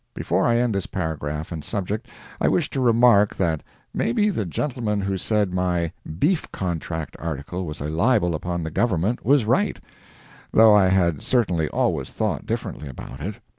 Before 0.15 0.47
I 0.47 0.57
end 0.57 0.73
this 0.73 0.87
paragraph 0.87 1.51
and 1.51 1.63
subject, 1.63 2.07
I 2.39 2.47
wish 2.47 2.71
to 2.71 2.81
remark 2.81 3.35
that 3.35 3.61
maybe 3.93 4.31
the 4.31 4.47
gentleman 4.47 4.99
who 5.01 5.15
said 5.15 5.53
my 5.53 5.91
"Beef 6.17 6.51
Contract" 6.51 7.15
article 7.19 7.67
was 7.67 7.81
a 7.81 7.87
libel 7.87 8.33
upon 8.33 8.63
the 8.63 8.71
Government 8.71 9.23
was 9.23 9.45
right—though 9.45 10.73
I 10.73 10.87
had 10.87 11.21
certainly 11.21 11.69
always 11.69 12.09
thought 12.09 12.47
differently 12.47 12.87
about 12.89 13.21
it. 13.21 13.35